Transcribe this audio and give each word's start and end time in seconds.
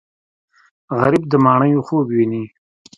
غریب 0.99 1.23
د 1.31 1.33
ماڼیو 1.45 1.81
خوب 1.87 2.05
ویني 2.11 2.43